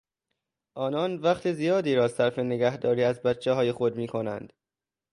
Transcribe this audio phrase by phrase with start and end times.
[0.75, 4.53] آنان وقت زیادی را صرف نگهداری از بچههای خود میکنند.